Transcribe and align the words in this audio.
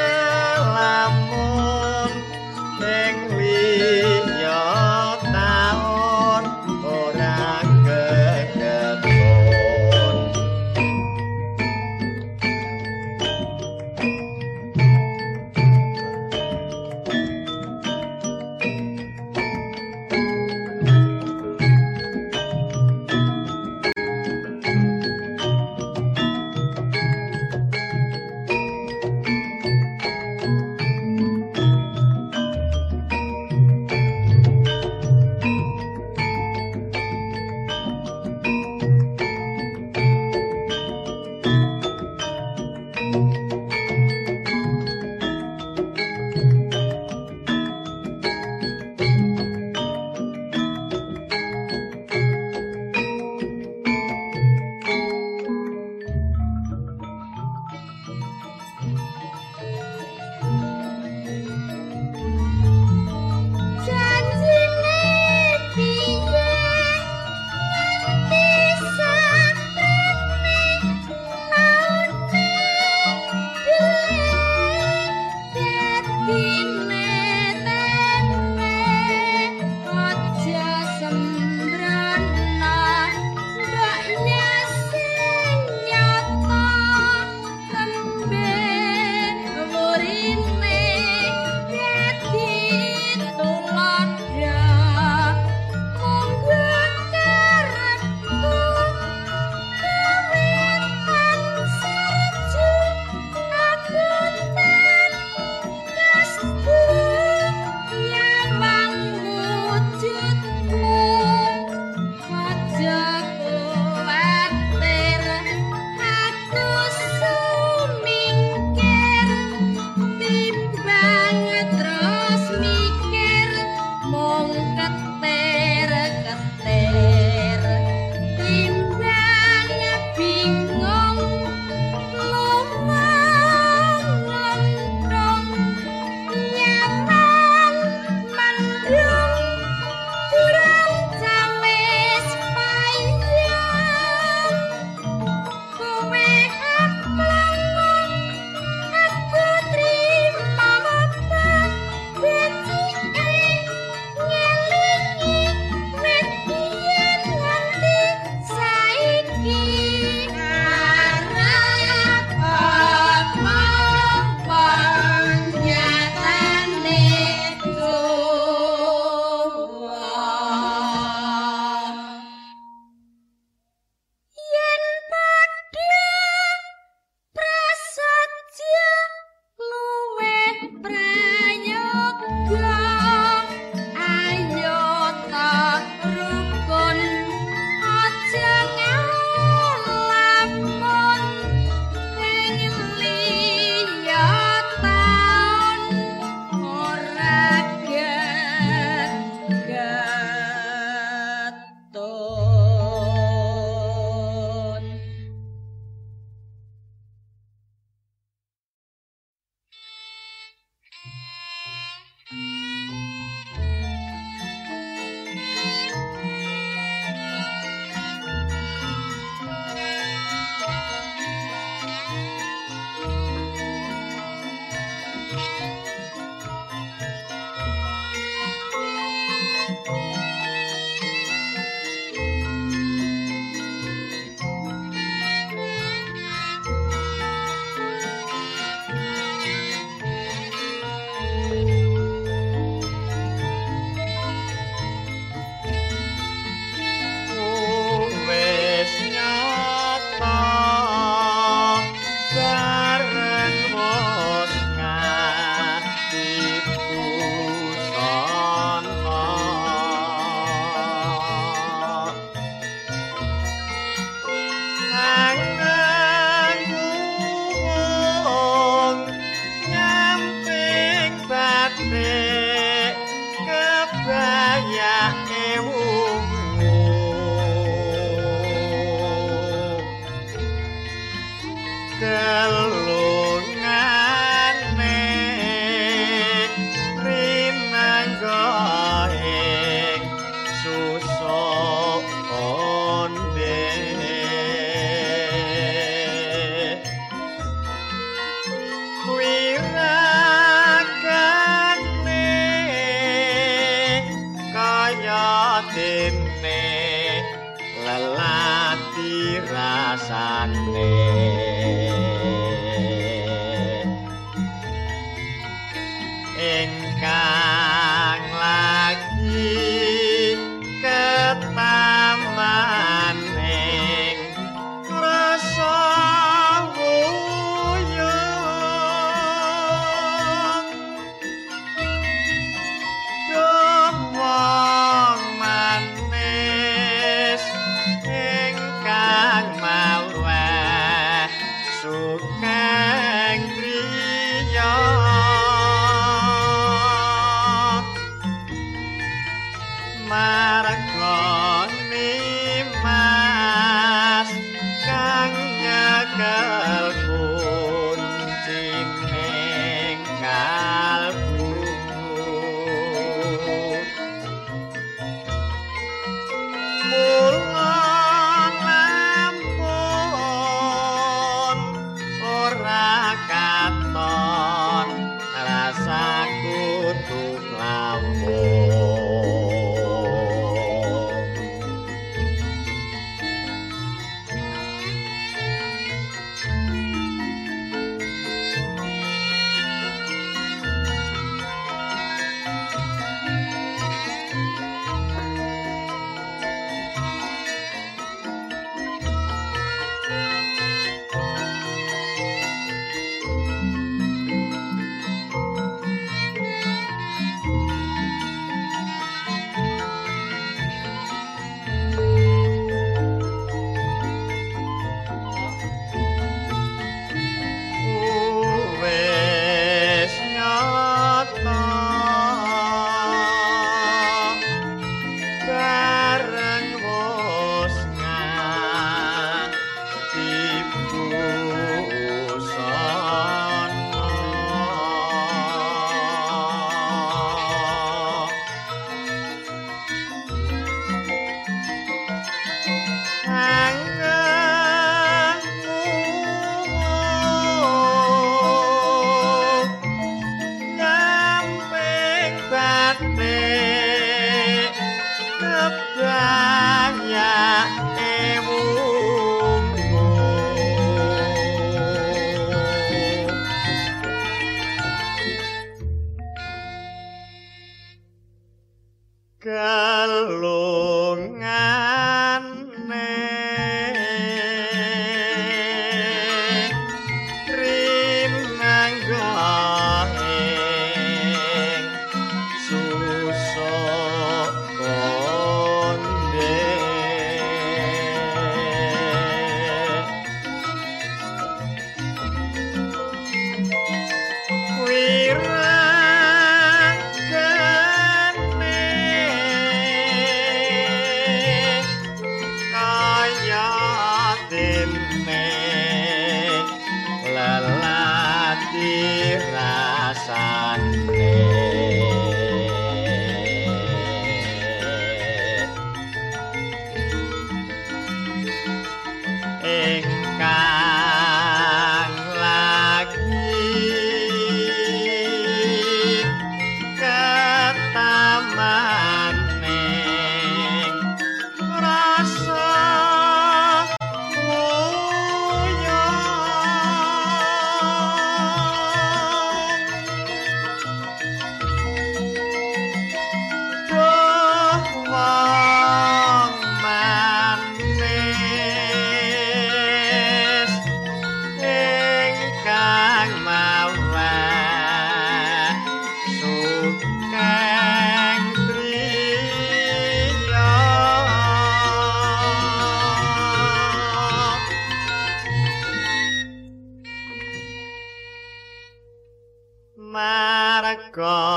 God. 571.16 571.54